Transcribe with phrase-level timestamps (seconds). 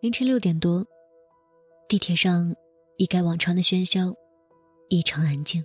[0.00, 0.86] 凌晨六点多，
[1.88, 2.54] 地铁上
[2.98, 4.14] 一改往常的喧嚣，
[4.88, 5.64] 异常安静。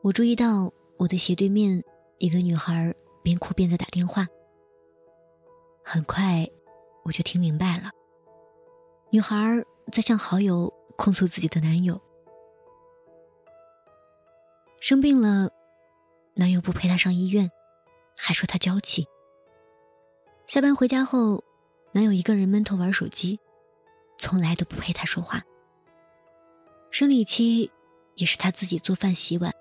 [0.00, 1.82] 我注意到我的斜对面
[2.18, 2.94] 一个女孩
[3.24, 4.28] 边哭边在打电话。
[5.84, 6.48] 很快，
[7.02, 7.90] 我就听明白了，
[9.10, 9.36] 女孩
[9.90, 12.00] 在向好友控诉自己的男友
[14.78, 15.50] 生病了，
[16.34, 17.50] 男友不陪她上医院，
[18.16, 19.04] 还说她娇气。
[20.46, 21.42] 下班回家后，
[21.92, 23.40] 男友一个人闷头玩手机，
[24.18, 25.42] 从来都不陪她说话。
[26.90, 27.70] 生理期
[28.14, 29.52] 也是她自己做饭洗碗，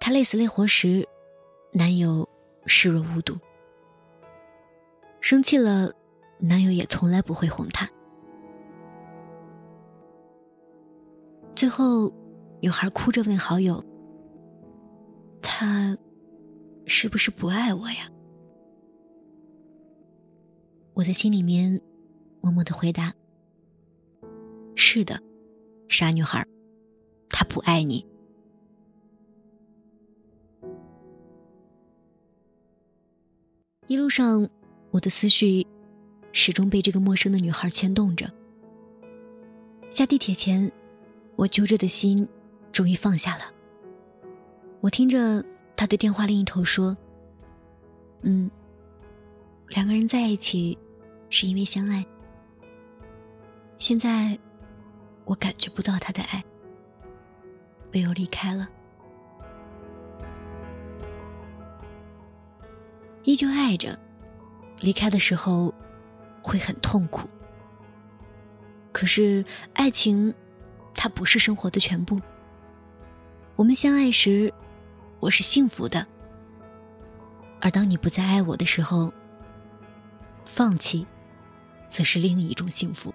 [0.00, 1.06] 她累死累活时，
[1.74, 2.28] 男友
[2.66, 3.36] 视若无睹。
[5.20, 5.92] 生气了，
[6.38, 7.88] 男友也从来不会哄她。
[11.54, 12.10] 最后，
[12.60, 13.84] 女孩哭着问好友
[15.42, 15.96] ：“他
[16.86, 18.10] 是不是不爱我呀？”
[21.00, 21.80] 我在心里面
[22.42, 23.14] 默默的回答
[24.76, 25.18] ：“是的，
[25.88, 26.46] 傻女孩，
[27.30, 28.04] 他不爱你。”
[33.88, 34.46] 一路上，
[34.90, 35.66] 我的思绪
[36.32, 38.30] 始终被这个陌生的女孩牵动着。
[39.88, 40.70] 下地铁前，
[41.34, 42.28] 我揪着的心
[42.72, 43.44] 终于放下了。
[44.82, 45.42] 我听着
[45.74, 46.94] 他对电话另一头说
[48.20, 48.50] ：“嗯，
[49.68, 50.76] 两个人在一起。”
[51.30, 52.04] 是因为相爱，
[53.78, 54.38] 现在
[55.24, 56.44] 我感觉不到他的爱，
[57.92, 58.68] 唯有离开了。
[63.22, 63.96] 依旧爱着，
[64.80, 65.72] 离开的时候
[66.42, 67.28] 会很痛苦。
[68.92, 70.34] 可是爱情，
[70.94, 72.20] 它不是生活的全部。
[73.54, 74.52] 我们相爱时，
[75.20, 76.04] 我是幸福的；
[77.60, 79.12] 而当你不再爱我的时候，
[80.44, 81.06] 放弃。
[81.90, 83.12] 则是另一种幸福。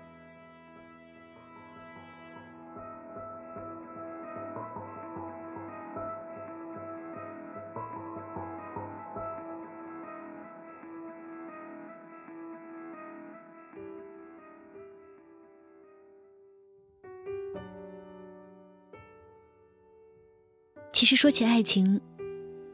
[20.92, 22.00] 其实说起爱情，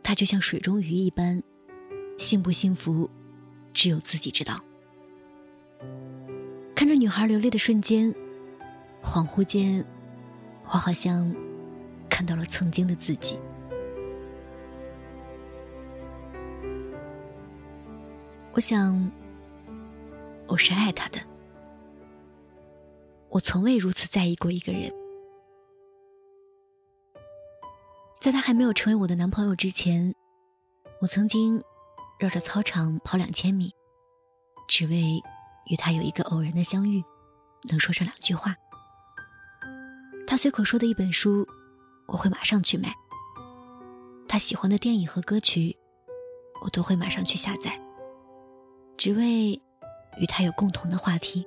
[0.03, 1.41] 它就像水中鱼一般，
[2.19, 3.09] 幸不幸福，
[3.73, 4.63] 只有自己知道。
[6.81, 8.11] 看着女孩流泪的瞬间，
[9.03, 9.85] 恍惚间，
[10.63, 11.31] 我好像
[12.09, 13.39] 看到了曾经的自己。
[18.53, 19.11] 我想，
[20.47, 21.19] 我是爱他的。
[23.29, 24.91] 我从未如此在意过一个人。
[28.19, 30.15] 在他还没有成为我的男朋友之前，
[30.99, 31.63] 我曾经
[32.17, 33.71] 绕着操场跑两千米，
[34.67, 35.21] 只为。
[35.67, 37.03] 与他有一个偶然的相遇，
[37.69, 38.55] 能说上两句话。
[40.27, 41.47] 他随口说的一本书，
[42.07, 42.93] 我会马上去买。
[44.27, 45.77] 他喜欢的电影和歌曲，
[46.63, 47.79] 我都会马上去下载，
[48.97, 49.61] 只为
[50.17, 51.45] 与他有共同的话题。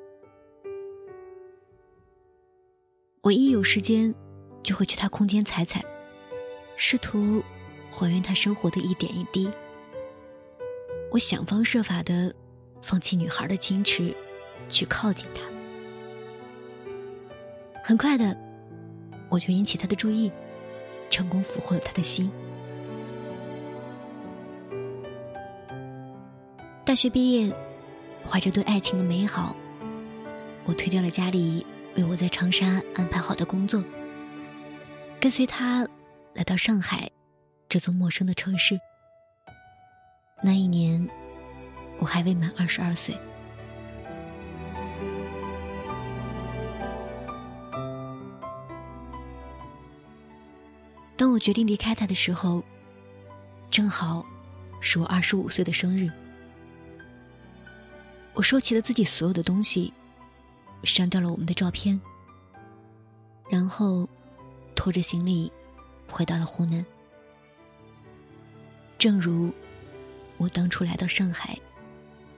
[3.23, 4.15] 我一有时间，
[4.63, 5.83] 就会去他空间踩踩，
[6.77, 7.43] 试图
[7.91, 9.51] 还原他生活的一点一滴。
[11.11, 12.35] 我想方设法的。
[12.85, 14.15] 放弃女孩的矜持，
[14.69, 15.41] 去靠近他。
[17.83, 18.37] 很快的，
[19.31, 20.31] 我就引起他的注意，
[21.09, 22.31] 成功俘获了他的心。
[26.85, 27.51] 大学毕业，
[28.27, 29.57] 怀着对爱情的美好，
[30.67, 31.65] 我推掉了家里
[31.97, 33.83] 为我在长沙安排好的工作，
[35.19, 35.89] 跟随他
[36.35, 37.11] 来到上海
[37.67, 38.79] 这座陌生的城市。
[40.43, 41.09] 那一年。
[41.99, 43.17] 我还未满二十二岁。
[51.17, 52.63] 当我决定离开他的时候，
[53.71, 54.27] 正好
[54.81, 56.11] 是我二十五岁的生日。
[58.35, 59.93] 我收起了自己所有的东西，
[60.83, 61.99] 删掉了我们的照片，
[63.49, 64.09] 然后
[64.75, 65.51] 拖着行李
[66.09, 66.85] 回到了湖南。
[68.99, 69.53] 正如
[70.37, 71.57] 我当初来到上海。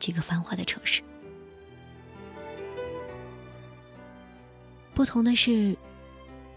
[0.07, 1.03] 这个繁华的城市，
[4.95, 5.77] 不同的是，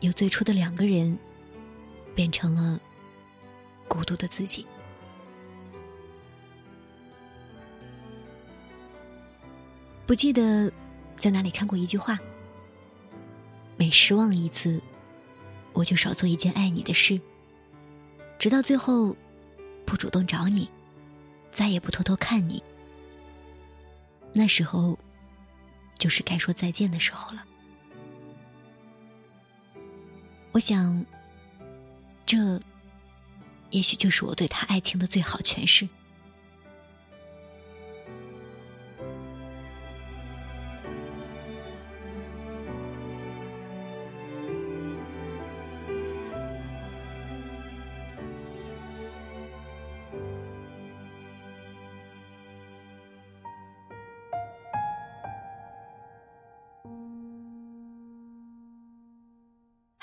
[0.02, 1.18] 由最初的两个人，
[2.14, 2.80] 变成了
[3.88, 4.68] 孤独的自己。
[10.06, 10.72] 不记得
[11.16, 12.20] 在哪里看过一句话：
[13.78, 14.80] 每失望一次，
[15.74, 17.20] 我就少做一件爱你的事，
[18.38, 19.16] 直到最后，
[19.88, 20.70] 不主动找你，
[21.50, 22.64] 再也不偷偷看你。
[24.34, 24.98] 那时候
[25.98, 27.46] 就是该说再见的时候了。
[30.52, 31.06] 我想，
[32.26, 32.60] 这
[33.70, 35.88] 也许就是我对他爱情的最好诠释。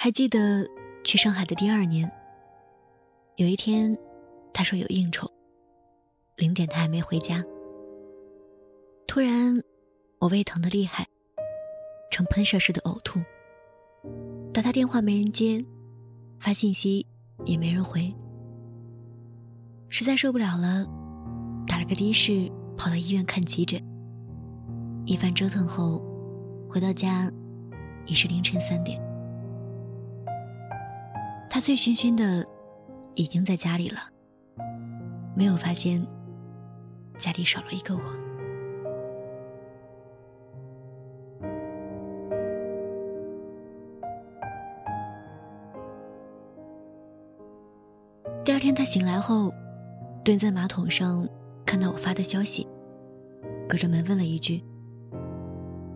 [0.06, 0.64] 还记得
[1.02, 2.08] 去上海的第二年，
[3.38, 3.98] 有一天，
[4.52, 5.28] 他说有应酬，
[6.36, 7.42] 零点他还没回家。
[9.08, 9.60] 突然，
[10.20, 11.04] 我胃疼的厉害，
[12.08, 13.18] 呈喷射式的呕吐。
[14.54, 15.66] 打他电话没人接，
[16.38, 17.04] 发信息
[17.44, 18.14] 也没人回，
[19.88, 20.86] 实在受不了了，
[21.66, 23.82] 打了个的士跑到医院看急诊。
[25.04, 26.00] 一番折腾后，
[26.68, 27.28] 回到家
[28.06, 29.04] 已是凌晨三点。
[31.56, 32.46] 他醉醺醺的，
[33.14, 33.98] 已经在家里了，
[35.34, 36.06] 没有发现
[37.16, 38.02] 家里少了一个我。
[48.44, 49.50] 第二天他醒来后，
[50.22, 51.26] 蹲在马桶上，
[51.64, 52.68] 看到我发的消息，
[53.66, 54.62] 隔着门问了一句：“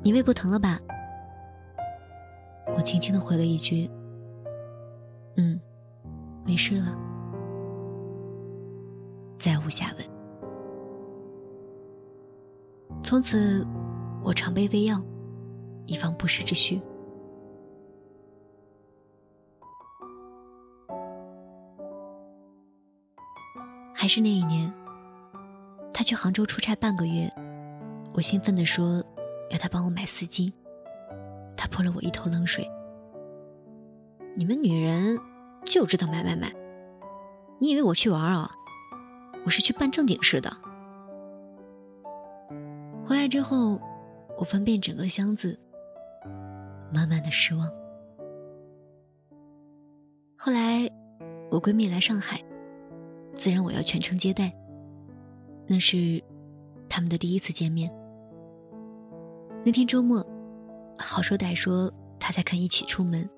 [0.03, 0.81] 你胃不疼了吧？”
[2.75, 3.91] 我轻轻的回了一句。
[5.41, 5.59] 嗯，
[6.45, 6.95] 没事了，
[9.39, 10.07] 再无下文。
[13.03, 13.67] 从此，
[14.23, 15.03] 我常备胃药，
[15.87, 16.79] 以防不时之需。
[23.95, 24.71] 还是那一年，
[25.91, 27.33] 他去杭州出差半个月，
[28.13, 29.03] 我兴奋地说
[29.51, 30.53] 要他帮我买丝巾，
[31.57, 32.71] 他泼了我一头冷水。
[34.37, 35.19] 你们女人
[35.71, 36.53] 就知道买买买！
[37.61, 38.51] 你以为我去玩啊？
[39.45, 40.51] 我是去办正经事的。
[43.07, 43.81] 回来之后，
[44.37, 45.57] 我翻遍整个箱子，
[46.93, 47.71] 满满的失望。
[50.37, 50.91] 后来，
[51.53, 52.43] 我闺蜜来上海，
[53.33, 54.53] 自然我要全程接待。
[55.69, 56.21] 那是
[56.89, 57.89] 他们的第一次见面。
[59.65, 60.21] 那天周末，
[60.99, 63.31] 好说歹说，他才肯一起出门。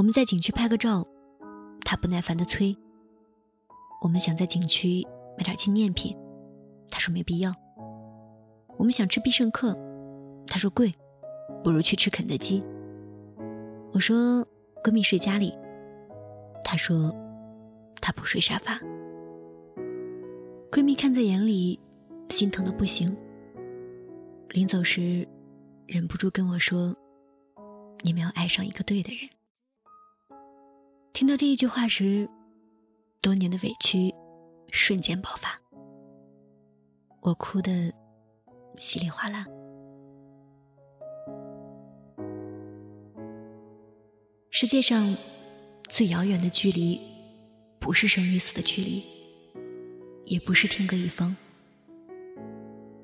[0.00, 1.06] 我们在景区拍个照，
[1.84, 2.74] 他不耐烦的催。
[4.00, 5.06] 我们想在景区
[5.36, 6.16] 买点纪念品，
[6.88, 7.54] 他说没必要。
[8.78, 9.76] 我们想吃必胜客，
[10.46, 10.90] 他说贵，
[11.62, 12.64] 不如去吃肯德基。
[13.92, 14.42] 我说
[14.82, 15.52] 闺蜜睡家里，
[16.64, 17.14] 他说
[18.00, 18.80] 她不睡沙发。
[20.72, 21.78] 闺蜜看在眼里，
[22.30, 23.14] 心疼的不行。
[24.48, 25.28] 临走时，
[25.86, 26.96] 忍不住跟我说
[28.00, 29.28] ：“你没有爱上一个对的人。”
[31.20, 32.26] 听到这一句话时，
[33.20, 34.14] 多年的委屈
[34.70, 35.54] 瞬间爆发，
[37.20, 37.92] 我哭得
[38.78, 39.44] 稀里哗啦。
[44.50, 45.14] 世界上
[45.90, 46.98] 最遥远的距离，
[47.78, 49.04] 不是生与死的距离，
[50.24, 51.36] 也不是天各一方，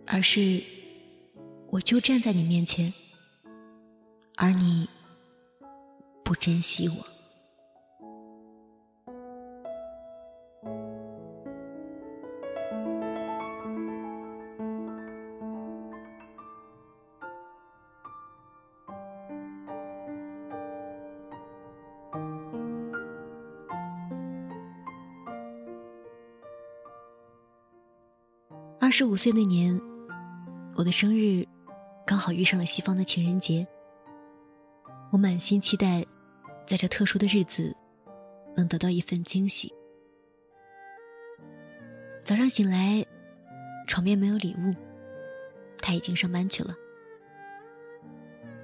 [0.07, 0.63] 而是
[1.69, 2.95] 我就站在你面前，
[4.37, 4.89] 而你
[6.25, 7.16] 不珍惜我。
[28.87, 29.81] 二十五岁那年，
[30.77, 31.45] 我的生日
[32.07, 33.67] 刚好遇上了西方的情人节。
[35.11, 36.07] 我满心期待，
[36.65, 37.77] 在这特殊的日子
[38.57, 39.75] 能得到一份惊喜。
[42.23, 43.05] 早上醒来，
[43.89, 44.73] 床边没有礼物，
[45.83, 46.73] 他已经上班去了。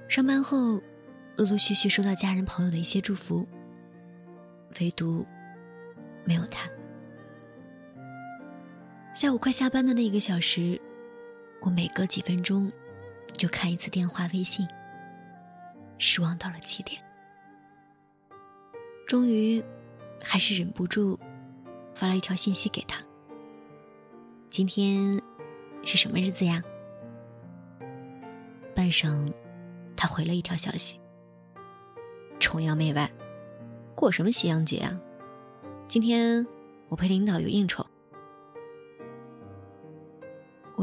[0.07, 0.81] 上班后，
[1.35, 3.45] 陆陆续续收到家人朋友的一些祝福，
[4.79, 5.25] 唯独
[6.23, 6.69] 没有他。
[9.13, 10.81] 下午快下班的那一个小时，
[11.61, 12.71] 我每隔几分钟
[13.33, 14.67] 就看一次电话、微信，
[15.99, 16.99] 失望到了极点。
[19.07, 19.63] 终于，
[20.23, 21.19] 还是忍不住
[21.93, 22.99] 发了一条信息给他
[24.49, 25.21] ：“今天
[25.83, 26.63] 是什么日子呀？”
[28.73, 29.31] 半晌，
[29.95, 30.99] 他回了一条消息
[32.41, 33.09] ：“崇洋媚外，
[33.93, 34.99] 过什么西洋节啊？
[35.87, 36.45] 今天
[36.89, 37.85] 我陪领导有应酬。”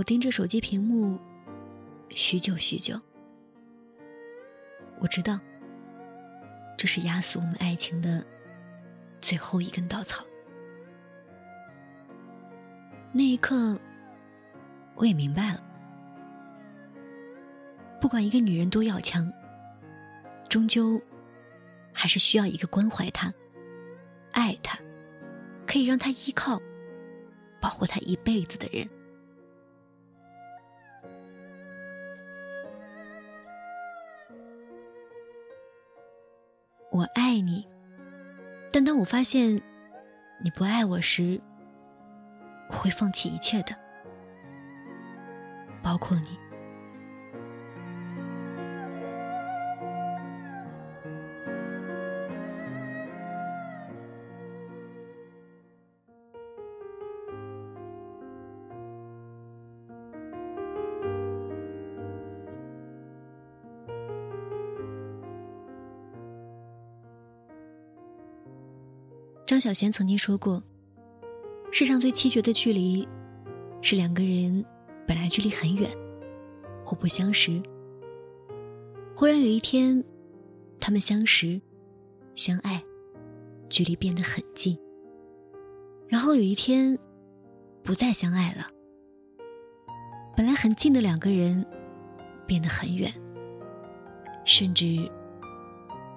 [0.01, 1.19] 我盯着手机屏幕，
[2.09, 2.99] 许久许久。
[4.99, 5.39] 我知道，
[6.75, 8.25] 这是压死我们爱情的
[9.21, 10.25] 最后一根稻草。
[13.13, 13.79] 那一刻，
[14.95, 15.63] 我也明白了，
[18.01, 19.31] 不管一个女人多要强，
[20.49, 20.99] 终究
[21.93, 23.31] 还是需要一个关怀她、
[24.33, 24.79] 爱她、
[25.67, 26.59] 可以让她依靠、
[27.61, 28.89] 保护她一辈子的人。
[37.01, 37.67] 我爱你，
[38.71, 39.63] 但当我发现
[40.45, 41.41] 你不爱我时，
[42.69, 43.75] 我会放弃一切的，
[45.83, 46.50] 包括你。
[69.51, 70.63] 张小娴曾经说过
[71.73, 73.09] ：“世上最凄绝的距离，
[73.83, 74.65] 是两个人
[75.09, 75.91] 本来距离很远，
[76.85, 77.61] 互不相识，
[79.17, 80.05] 忽然有一天，
[80.79, 81.61] 他们相识、
[82.37, 82.81] 相爱，
[83.69, 84.79] 距离变得很近。
[86.07, 86.97] 然后有一天，
[87.83, 88.69] 不再相爱了，
[90.37, 91.67] 本来很近的两个人，
[92.47, 93.13] 变得很远，
[94.45, 95.11] 甚至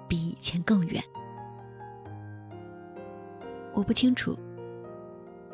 [0.08, 1.02] 比以前更远。”
[3.74, 4.38] 我不清楚，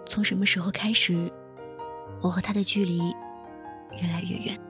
[0.04, 1.32] 从什么时候开始，
[2.20, 2.98] 我和他的距离
[4.00, 4.60] 越来越远。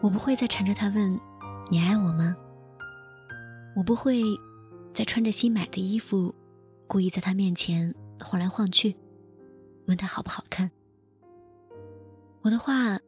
[0.00, 1.18] 我不会再缠着他问
[1.68, 2.36] ：“你爱我吗？”
[3.74, 4.22] 我不会
[4.94, 6.34] 再穿着新买的衣服，
[6.86, 8.96] 故意在他面前晃来晃去，
[9.86, 10.70] 问他好不好看。
[12.42, 12.98] 我的话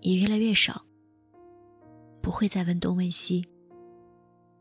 [0.00, 0.84] 也越来越少，
[2.20, 3.46] 不会再问东问西，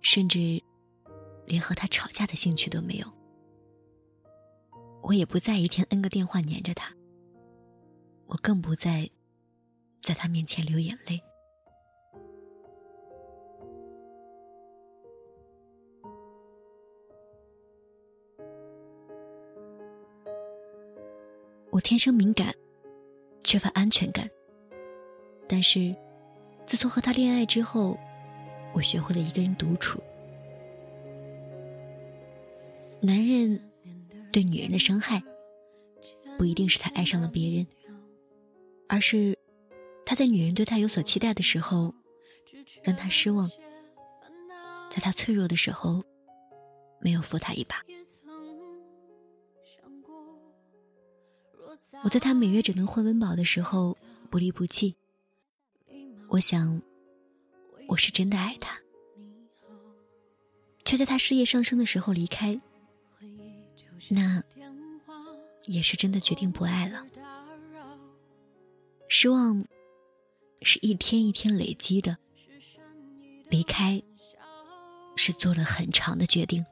[0.01, 0.62] 甚至。
[1.51, 3.05] 连和他吵架的兴趣都没有，
[5.01, 6.96] 我也不再一天 N 个电话黏着他，
[8.27, 9.10] 我更不再
[10.01, 11.22] 在他面前流眼泪。
[21.70, 22.55] 我天生敏感，
[23.43, 24.29] 缺乏安全感，
[25.50, 25.93] 但是
[26.65, 28.00] 自从和他恋爱之后，
[28.74, 30.01] 我学会了一个人独处。
[33.03, 33.60] 男人
[34.31, 35.20] 对女人的伤害，
[36.38, 37.65] 不一定是他爱上了别人，
[38.88, 39.38] 而是
[40.05, 41.96] 他在女人对他有所期待的时候，
[42.84, 43.50] 让他失望；
[44.89, 46.03] 在他脆弱的时候，
[47.00, 47.84] 没有扶他一把。
[52.03, 53.98] 我在他每月只能混温饱的时候
[54.29, 54.96] 不离不弃。
[56.29, 56.81] 我想，
[57.88, 58.79] 我是真的爱他，
[60.86, 62.62] 却在他事业上升的时候离开。
[64.10, 64.43] 那
[65.65, 67.05] 也是真的决定不爱了。
[69.08, 69.65] 失望
[70.62, 72.17] 是一天一天累积的，
[73.50, 74.01] 离开
[75.15, 76.65] 是做了很长的决定。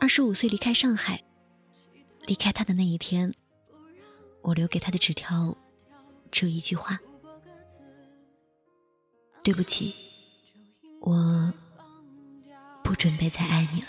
[0.00, 1.24] 二十五岁离开上海，
[2.26, 3.34] 离开他的那一天，
[4.42, 5.56] 我留给他的纸条
[6.30, 7.00] 只有一句话：
[9.42, 9.94] 对不起，
[11.00, 11.52] 我
[12.84, 13.88] 不准备再爱你了。